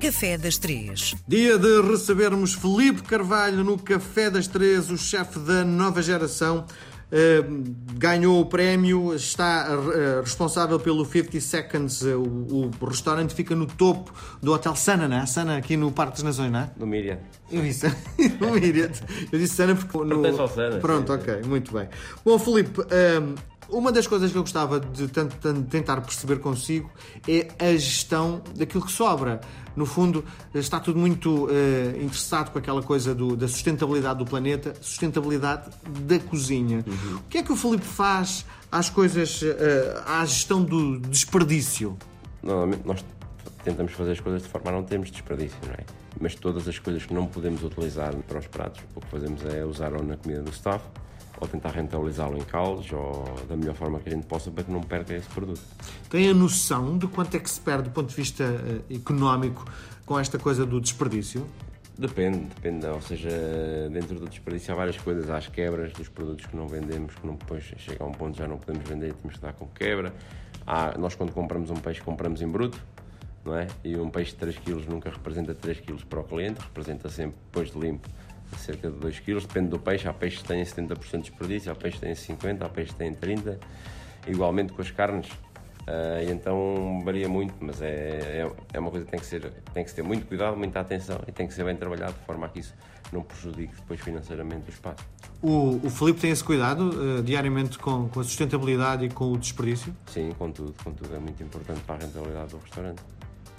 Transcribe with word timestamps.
Café 0.00 0.38
das 0.38 0.56
Três. 0.56 1.14
Dia 1.28 1.58
de 1.58 1.82
recebermos 1.82 2.54
Felipe 2.54 3.02
Carvalho 3.02 3.62
no 3.62 3.78
Café 3.78 4.30
das 4.30 4.46
Três, 4.46 4.90
o 4.90 4.96
chefe 4.96 5.38
da 5.40 5.62
nova 5.62 6.00
geração. 6.00 6.64
Uh, 7.12 7.74
ganhou 7.98 8.40
o 8.40 8.46
prémio, 8.46 9.12
está 9.14 9.68
uh, 9.76 10.20
responsável 10.20 10.80
pelo 10.80 11.04
50 11.04 11.38
Seconds. 11.40 12.00
Uh, 12.00 12.18
o, 12.18 12.70
o, 12.80 12.84
restaurante 12.86 13.34
fica 13.34 13.54
no 13.54 13.66
topo 13.66 14.10
do 14.40 14.54
Hotel 14.54 14.74
Sana, 14.74 15.06
não 15.06 15.18
é? 15.18 15.26
Sana 15.26 15.58
aqui 15.58 15.76
no 15.76 15.92
Parque 15.92 16.12
das 16.12 16.22
Nações, 16.22 16.50
não 16.50 16.60
é? 16.60 16.70
No 16.78 16.86
Miriam. 16.86 17.18
Eu 17.50 17.60
disse, 17.60 17.86
no 18.40 18.52
Miriam. 18.52 18.90
Eu 19.30 19.38
disse 19.38 19.54
Sana 19.54 19.74
porque. 19.74 19.98
No... 19.98 20.04
Não 20.04 20.22
tem 20.22 20.34
só 20.34 20.46
Sana. 20.48 20.78
Pronto, 20.78 21.12
sim, 21.12 21.18
ok, 21.18 21.42
muito 21.44 21.74
bem. 21.74 21.88
Bom, 22.24 22.38
Felipe, 22.38 22.80
uma 23.72 23.92
das 23.92 24.06
coisas 24.06 24.30
que 24.30 24.38
eu 24.38 24.42
gostava 24.42 24.80
de 24.80 25.08
tentar 25.08 26.00
perceber 26.00 26.38
consigo 26.38 26.90
é 27.28 27.48
a 27.58 27.72
gestão 27.76 28.42
daquilo 28.56 28.84
que 28.84 28.92
sobra. 28.92 29.40
No 29.76 29.86
fundo, 29.86 30.24
está 30.54 30.80
tudo 30.80 30.98
muito 30.98 31.46
uh, 31.46 31.50
interessado 31.96 32.50
com 32.50 32.58
aquela 32.58 32.82
coisa 32.82 33.14
do, 33.14 33.36
da 33.36 33.46
sustentabilidade 33.46 34.18
do 34.18 34.24
planeta, 34.24 34.74
sustentabilidade 34.80 35.70
da 36.00 36.18
cozinha. 36.18 36.84
Uhum. 36.86 37.16
O 37.16 37.22
que 37.28 37.38
é 37.38 37.42
que 37.42 37.52
o 37.52 37.56
Felipe 37.56 37.84
faz 37.84 38.44
às 38.70 38.90
coisas, 38.90 39.40
uh, 39.42 39.46
à 40.06 40.24
gestão 40.24 40.62
do 40.62 40.98
desperdício? 40.98 41.96
Normalmente 42.42 42.82
nós 42.84 43.04
tentamos 43.64 43.92
fazer 43.92 44.12
as 44.12 44.20
coisas 44.20 44.42
de 44.42 44.48
forma 44.48 44.70
a 44.70 44.72
não 44.74 44.82
termos 44.82 45.10
desperdício, 45.10 45.58
não 45.66 45.74
é? 45.74 45.84
Mas 46.20 46.34
todas 46.34 46.66
as 46.66 46.78
coisas 46.78 47.06
que 47.06 47.14
não 47.14 47.26
podemos 47.26 47.62
utilizar 47.62 48.14
para 48.26 48.38
os 48.38 48.46
pratos, 48.46 48.82
o 48.94 49.00
que 49.00 49.06
fazemos 49.06 49.44
é 49.46 49.64
usar 49.64 49.94
ou 49.94 50.02
na 50.02 50.16
comida 50.16 50.42
do 50.42 50.50
staff 50.50 50.84
ou 51.38 51.48
tentar 51.48 51.70
rentabilizá-lo 51.70 52.36
em 52.36 52.42
caldos 52.42 52.90
ou 52.92 53.24
da 53.48 53.56
melhor 53.56 53.74
forma 53.74 53.98
que 54.00 54.08
a 54.08 54.12
gente 54.12 54.26
possa 54.26 54.50
para 54.50 54.64
que 54.64 54.70
não 54.70 54.82
perca 54.82 55.14
esse 55.14 55.28
produto. 55.28 55.60
Tem 56.08 56.28
a 56.28 56.34
noção 56.34 56.98
de 56.98 57.06
quanto 57.06 57.36
é 57.36 57.40
que 57.40 57.50
se 57.50 57.60
perde 57.60 57.84
do 57.84 57.90
ponto 57.90 58.08
de 58.08 58.14
vista 58.16 58.44
uh, 58.44 58.94
económico 58.94 59.64
com 60.04 60.18
esta 60.18 60.38
coisa 60.38 60.66
do 60.66 60.80
desperdício? 60.80 61.46
Depende, 62.00 62.46
depende. 62.54 62.86
Ou 62.86 63.02
seja, 63.02 63.28
dentro 63.92 64.18
do 64.18 64.26
desperdício 64.26 64.72
há 64.72 64.76
várias 64.76 64.96
coisas. 64.96 65.28
Há 65.28 65.36
as 65.36 65.48
quebras 65.48 65.92
dos 65.92 66.08
produtos 66.08 66.46
que 66.46 66.56
não 66.56 66.66
vendemos, 66.66 67.14
que 67.14 67.26
não, 67.26 67.34
depois 67.34 67.62
chega 67.76 68.02
a 68.02 68.06
um 68.06 68.12
ponto 68.12 68.36
já 68.38 68.48
não 68.48 68.56
podemos 68.56 68.88
vender, 68.88 69.12
temos 69.14 69.36
que 69.36 69.42
dar 69.42 69.52
com 69.52 69.66
quebra. 69.68 70.12
Há, 70.66 70.96
nós 70.96 71.14
quando 71.14 71.32
compramos 71.32 71.70
um 71.70 71.76
peixe 71.76 72.00
compramos 72.00 72.40
em 72.40 72.48
bruto, 72.48 72.78
não 73.44 73.54
é? 73.54 73.66
E 73.84 73.96
um 73.96 74.08
peixe 74.08 74.32
de 74.32 74.38
3 74.38 74.58
kg 74.58 74.88
nunca 74.88 75.10
representa 75.10 75.54
3 75.54 75.80
kg 75.80 76.04
para 76.06 76.20
o 76.20 76.24
cliente, 76.24 76.60
representa 76.60 77.10
sempre 77.10 77.36
depois 77.46 77.70
de 77.70 77.78
limpo 77.78 78.08
cerca 78.58 78.90
de 78.90 78.96
2 78.96 79.20
kg, 79.20 79.40
depende 79.40 79.68
do 79.68 79.78
peixe. 79.78 80.08
Há 80.08 80.12
peixes 80.12 80.42
que 80.42 80.48
têm 80.48 80.62
70% 80.62 81.10
de 81.10 81.18
desperdício, 81.30 81.72
há 81.72 81.74
peixes 81.74 82.00
que 82.00 82.06
têm 82.06 82.14
50%, 82.14 82.62
há 82.62 82.68
peixes 82.68 82.92
que 82.92 82.98
têm 82.98 83.14
30%. 83.14 83.58
Igualmente 84.26 84.72
com 84.72 84.82
as 84.82 84.90
carnes. 84.90 85.30
Uh, 85.80 86.30
então 86.30 87.02
varia 87.04 87.28
muito, 87.28 87.54
mas 87.58 87.80
é, 87.80 87.88
é, 87.88 88.52
é, 88.74 88.78
uma 88.78 88.90
coisa 88.90 89.04
que 89.04 89.10
tem 89.10 89.18
que, 89.18 89.26
ser, 89.26 89.50
tem 89.72 89.84
que 89.84 89.92
ter 89.92 90.02
muito 90.02 90.26
cuidado, 90.26 90.56
muita 90.56 90.78
atenção 90.78 91.18
e 91.26 91.32
tem 91.32 91.48
que 91.48 91.54
ser 91.54 91.64
bem 91.64 91.74
trabalhado 91.74 92.12
de 92.12 92.24
forma 92.26 92.46
a 92.46 92.48
que 92.48 92.60
isso 92.60 92.74
não 93.12 93.22
prejudique 93.22 93.74
depois 93.74 93.98
financeiramente 94.00 94.68
o 94.68 94.70
espaço. 94.70 95.04
O, 95.42 95.80
o 95.84 95.90
Filipe 95.90 96.20
tem 96.20 96.30
esse 96.30 96.44
cuidado 96.44 96.90
uh, 96.90 97.22
diariamente 97.22 97.78
com, 97.78 98.08
com 98.08 98.20
a 98.20 98.24
sustentabilidade 98.24 99.06
e 99.06 99.08
com 99.08 99.32
o 99.32 99.38
desperdício? 99.38 99.94
Sim, 100.06 100.32
com 100.38 100.52
tudo, 100.52 100.74
com 100.84 100.92
tudo. 100.92 101.14
É 101.14 101.18
muito 101.18 101.42
importante 101.42 101.80
para 101.80 101.96
a 101.96 101.98
rentabilidade 102.06 102.50
do 102.50 102.58
restaurante. 102.58 103.02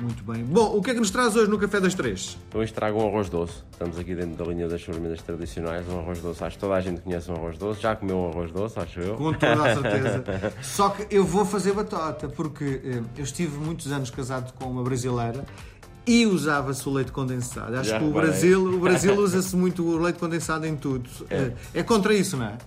Muito 0.00 0.24
bem. 0.24 0.42
Bom, 0.44 0.76
o 0.76 0.82
que 0.82 0.90
é 0.90 0.94
que 0.94 1.00
nos 1.00 1.10
traz 1.10 1.36
hoje 1.36 1.50
no 1.50 1.58
Café 1.58 1.78
das 1.78 1.94
Três? 1.94 2.38
Hoje 2.54 2.72
trago 2.72 3.02
um 3.02 3.06
arroz 3.06 3.28
doce. 3.28 3.62
Estamos 3.70 3.98
aqui 3.98 4.14
dentro 4.14 4.42
da 4.42 4.50
linha 4.50 4.66
das 4.66 4.82
sobremesas 4.82 5.20
tradicionais. 5.20 5.86
Um 5.88 5.98
arroz 5.98 6.20
doce. 6.20 6.42
Acho 6.42 6.56
que 6.56 6.60
toda 6.60 6.74
a 6.74 6.80
gente 6.80 7.02
conhece 7.02 7.30
um 7.30 7.34
arroz 7.34 7.58
doce. 7.58 7.82
Já 7.82 7.94
comeu 7.94 8.16
um 8.16 8.28
arroz 8.30 8.50
doce, 8.50 8.78
acho 8.78 9.00
eu. 9.00 9.16
Com 9.16 9.32
toda 9.34 9.70
a 9.70 9.74
certeza. 9.74 10.52
Só 10.62 10.88
que 10.88 11.14
eu 11.14 11.24
vou 11.24 11.44
fazer 11.44 11.74
batota, 11.74 12.28
porque 12.28 12.80
eh, 12.82 13.02
eu 13.16 13.24
estive 13.24 13.58
muitos 13.58 13.92
anos 13.92 14.10
casado 14.10 14.52
com 14.54 14.70
uma 14.70 14.82
brasileira 14.82 15.44
e 16.06 16.24
usava-se 16.24 16.88
o 16.88 16.92
leite 16.92 17.12
condensado. 17.12 17.76
Acho 17.76 17.90
Já 17.90 17.98
que 17.98 18.04
o 18.04 18.10
Brasil, 18.10 18.64
o 18.64 18.78
Brasil 18.78 19.14
usa-se 19.20 19.54
muito 19.54 19.84
o 19.84 19.98
leite 19.98 20.18
condensado 20.18 20.66
em 20.66 20.76
tudo. 20.76 21.10
É. 21.28 21.36
Eh, 21.36 21.52
é 21.74 21.82
contra 21.82 22.14
isso, 22.14 22.38
não 22.38 22.46
é? 22.46 22.58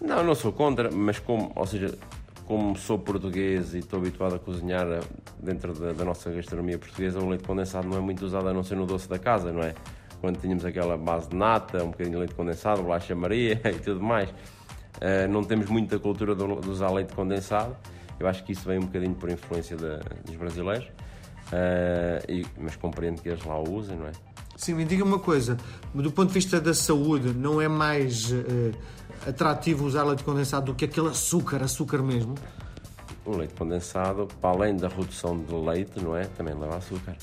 Não, 0.00 0.22
não 0.22 0.34
sou 0.34 0.52
contra, 0.52 0.90
mas 0.90 1.18
como, 1.18 1.50
ou 1.56 1.66
seja, 1.66 1.96
como 2.46 2.76
sou 2.76 2.98
português 2.98 3.74
e 3.74 3.78
estou 3.78 3.98
habituado 3.98 4.36
a 4.36 4.38
cozinhar 4.38 4.86
dentro 5.38 5.74
da, 5.74 5.92
da, 5.92 6.04
nossa 6.04 6.30
gastronomia 6.30 6.78
portuguesa, 6.78 7.18
o 7.18 7.28
leite 7.28 7.44
condensado 7.44 7.88
não 7.88 7.98
é 7.98 8.00
muito 8.00 8.24
usado 8.24 8.48
a 8.48 8.54
não 8.54 8.62
ser 8.62 8.76
no 8.76 8.86
doce 8.86 9.08
da 9.08 9.18
casa, 9.18 9.52
não 9.52 9.62
é? 9.62 9.74
Quando 10.20 10.40
tínhamos 10.40 10.64
aquela 10.64 10.96
base 10.96 11.28
de 11.28 11.36
nata, 11.36 11.82
um 11.82 11.90
bocadinho 11.90 12.12
de 12.12 12.18
leite 12.20 12.34
condensado, 12.34 12.82
bolacha 12.82 13.14
Maria 13.14 13.60
e 13.66 13.78
tudo 13.80 14.00
mais. 14.00 14.30
Uh, 14.30 15.28
não 15.28 15.42
temos 15.42 15.68
muita 15.68 15.98
cultura 15.98 16.34
de, 16.34 16.60
de, 16.60 16.70
usar 16.70 16.90
leite 16.90 17.12
condensado. 17.12 17.76
Eu 18.18 18.26
acho 18.26 18.44
que 18.44 18.52
isso 18.52 18.66
vem 18.66 18.78
um 18.78 18.86
bocadinho 18.86 19.14
por 19.14 19.28
influência 19.28 19.76
dos 19.76 20.36
brasileiros. 20.36 20.86
Uh, 20.86 22.32
e, 22.32 22.46
mas 22.58 22.76
compreendo 22.76 23.20
que 23.20 23.28
eles 23.28 23.44
lá 23.44 23.58
o 23.58 23.70
usem, 23.74 23.96
não 23.96 24.06
é? 24.06 24.12
Sim, 24.56 24.74
me 24.74 24.84
diga 24.86 25.04
uma 25.04 25.18
coisa, 25.18 25.56
do 25.94 26.10
ponto 26.10 26.28
de 26.28 26.34
vista 26.34 26.58
da 26.58 26.72
saúde, 26.72 27.34
não 27.34 27.60
é 27.60 27.68
mais 27.68 28.32
uh, 28.32 28.72
atrativo 29.26 29.84
usar 29.84 30.02
leite 30.04 30.24
condensado 30.24 30.66
do 30.66 30.74
que 30.74 30.86
aquele 30.86 31.08
açúcar, 31.08 31.62
açúcar 31.62 32.02
mesmo? 32.02 32.34
O 33.26 33.36
leite 33.36 33.54
condensado, 33.54 34.26
para 34.40 34.50
além 34.50 34.76
da 34.76 34.88
redução 34.88 35.38
do 35.38 35.62
leite, 35.62 36.02
não 36.02 36.16
é? 36.16 36.24
Também 36.24 36.54
leva 36.54 36.76
açúcar. 36.76 37.14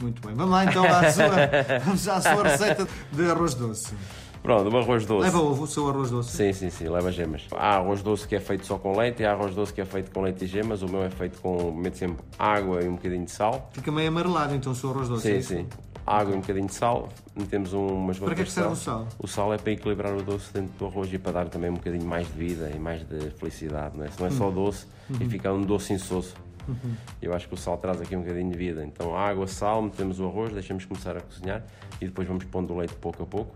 Muito 0.00 0.24
bem, 0.24 0.36
vamos 0.36 0.52
lá 0.52 0.64
então 0.64 0.84
à 0.84 1.10
sua, 1.10 1.28
vamos 1.84 2.08
à 2.08 2.20
sua 2.20 2.42
receita 2.44 2.88
de 3.10 3.30
arroz 3.30 3.54
doce. 3.54 3.94
Pronto, 4.40 4.68
o 4.68 4.78
arroz 4.78 5.04
doce. 5.04 5.24
Leva 5.24 5.40
o 5.40 5.66
seu 5.66 5.88
arroz 5.88 6.10
doce? 6.10 6.36
Sim, 6.36 6.52
sim, 6.52 6.70
sim, 6.70 6.88
leva 6.88 7.10
gemas. 7.10 7.46
Há 7.52 7.76
arroz 7.76 8.02
doce 8.02 8.26
que 8.26 8.36
é 8.36 8.40
feito 8.40 8.66
só 8.66 8.78
com 8.78 8.96
leite 8.96 9.22
e 9.22 9.26
há 9.26 9.32
arroz 9.32 9.54
doce 9.54 9.72
que 9.72 9.80
é 9.80 9.84
feito 9.84 10.12
com 10.12 10.22
leite 10.22 10.44
e 10.44 10.46
gemas. 10.46 10.82
O 10.82 10.88
meu 10.88 11.02
é 11.02 11.10
feito 11.10 11.40
com, 11.40 11.72
meto 11.72 11.98
sempre 11.98 12.24
água 12.38 12.82
e 12.82 12.88
um 12.88 12.96
bocadinho 12.96 13.24
de 13.24 13.30
sal. 13.30 13.70
Fica 13.72 13.90
meio 13.90 14.08
amarelado 14.08 14.54
então 14.54 14.72
o 14.72 14.74
seu 14.74 14.90
arroz 14.90 15.08
doce? 15.08 15.22
Sim, 15.22 15.36
é 15.36 15.42
sim 15.42 15.68
água 16.12 16.34
e 16.34 16.36
um 16.36 16.40
bocadinho 16.40 16.66
de 16.66 16.74
sal, 16.74 17.08
metemos 17.34 17.72
umas 17.72 18.18
gotas 18.18 18.34
Para 18.34 18.34
que 18.34 18.42
é 18.42 18.44
que 18.44 18.50
serve 18.50 18.72
o 18.72 18.76
sal? 18.76 19.08
O 19.18 19.26
sal 19.26 19.54
é 19.54 19.58
para 19.58 19.72
equilibrar 19.72 20.14
o 20.14 20.22
doce 20.22 20.52
dentro 20.52 20.72
do 20.78 20.86
arroz 20.86 21.12
e 21.12 21.18
para 21.18 21.32
dar 21.32 21.48
também 21.48 21.70
um 21.70 21.74
bocadinho 21.74 22.04
mais 22.04 22.26
de 22.26 22.34
vida 22.34 22.70
e 22.74 22.78
mais 22.78 23.06
de 23.06 23.30
felicidade, 23.30 23.96
não 23.96 24.04
é? 24.04 24.08
Se 24.08 24.20
não 24.20 24.26
é 24.26 24.30
só 24.30 24.48
uhum. 24.48 24.54
doce 24.54 24.86
uhum. 25.08 25.16
e 25.20 25.28
fica 25.28 25.52
um 25.52 25.62
doce 25.62 25.92
insosso. 25.92 26.34
Uhum. 26.68 26.94
Eu 27.20 27.34
acho 27.34 27.48
que 27.48 27.54
o 27.54 27.56
sal 27.56 27.78
traz 27.78 28.00
aqui 28.00 28.14
um 28.14 28.20
bocadinho 28.20 28.50
de 28.50 28.58
vida. 28.58 28.84
Então, 28.84 29.16
água, 29.16 29.46
sal, 29.46 29.82
metemos 29.82 30.20
o 30.20 30.26
arroz, 30.26 30.52
deixamos 30.52 30.84
começar 30.84 31.16
a 31.16 31.20
cozinhar 31.20 31.62
e 32.00 32.06
depois 32.06 32.28
vamos 32.28 32.44
pondo 32.44 32.72
o 32.72 32.78
leite 32.78 32.94
pouco 32.94 33.22
a 33.22 33.26
pouco. 33.26 33.54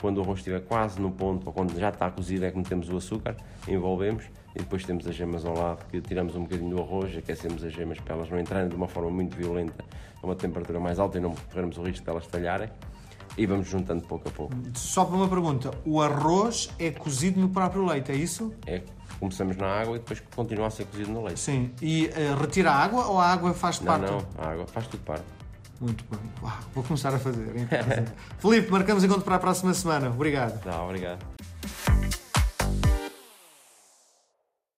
Quando 0.00 0.18
o 0.18 0.22
arroz 0.22 0.40
estiver 0.40 0.60
quase 0.60 1.00
no 1.00 1.12
ponto, 1.12 1.46
ou 1.46 1.52
quando 1.52 1.78
já 1.78 1.90
está 1.90 2.10
cozido, 2.10 2.44
é 2.44 2.50
que 2.50 2.58
metemos 2.58 2.90
o 2.90 2.96
açúcar, 2.96 3.36
envolvemos 3.68 4.24
e 4.54 4.58
depois 4.58 4.84
temos 4.84 5.06
as 5.06 5.14
gemas 5.14 5.44
ao 5.44 5.56
lado, 5.56 5.86
que 5.86 6.00
tiramos 6.00 6.36
um 6.36 6.42
bocadinho 6.42 6.70
do 6.70 6.82
arroz, 6.82 7.16
aquecemos 7.16 7.64
as 7.64 7.72
gemas 7.72 7.98
para 7.98 8.16
elas 8.16 8.30
não 8.30 8.38
entrarem 8.38 8.68
de 8.68 8.74
uma 8.74 8.86
forma 8.86 9.10
muito 9.10 9.36
violenta 9.36 9.84
a 10.22 10.26
uma 10.26 10.36
temperatura 10.36 10.78
mais 10.78 10.98
alta 10.98 11.18
e 11.18 11.20
não 11.20 11.34
corrermos 11.34 11.78
o 11.78 11.82
risco 11.82 12.04
de 12.04 12.10
elas 12.10 12.26
talharem. 12.26 12.68
E 13.36 13.46
vamos 13.46 13.66
juntando 13.66 14.02
pouco 14.02 14.28
a 14.28 14.30
pouco. 14.30 14.54
Só 14.74 15.06
para 15.06 15.16
uma 15.16 15.28
pergunta: 15.28 15.70
o 15.86 16.02
arroz 16.02 16.70
é 16.78 16.90
cozido 16.90 17.40
no 17.40 17.48
próprio 17.48 17.82
leite, 17.86 18.12
é 18.12 18.14
isso? 18.14 18.52
É. 18.66 18.82
Começamos 19.18 19.56
na 19.56 19.66
água 19.66 19.96
e 19.96 20.00
depois 20.00 20.22
continua 20.34 20.66
a 20.66 20.70
ser 20.70 20.84
cozido 20.84 21.10
no 21.10 21.24
leite. 21.24 21.40
Sim. 21.40 21.70
E 21.80 22.08
uh, 22.08 22.38
retira 22.38 22.70
a 22.70 22.76
água 22.76 23.06
ou 23.06 23.18
a 23.18 23.26
água 23.26 23.54
faz 23.54 23.80
não, 23.80 23.86
parte? 23.86 24.10
Não, 24.10 24.26
a 24.36 24.48
água 24.48 24.66
faz 24.66 24.86
tudo 24.86 25.02
parte. 25.02 25.24
Muito 25.80 26.04
bem. 26.10 26.20
Uau, 26.42 26.58
vou 26.74 26.84
começar 26.84 27.14
a 27.14 27.18
fazer. 27.18 27.54
Felipe, 28.38 28.70
marcamos 28.70 29.02
encontro 29.02 29.24
para 29.24 29.36
a 29.36 29.38
próxima 29.38 29.72
semana. 29.72 30.10
Obrigado. 30.10 30.62
Não, 30.66 30.84
obrigado. 30.84 31.24